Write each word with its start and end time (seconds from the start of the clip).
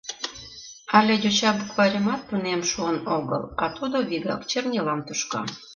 Але 0.97 1.13
йоча 1.25 1.49
букварьымат 1.57 2.21
тунем 2.29 2.61
шуын 2.71 2.97
огыл, 3.17 3.41
а 3.63 3.65
тудо 3.77 3.97
вигак 4.09 4.41
чернилам 4.49 4.99
тушка. 5.07 5.41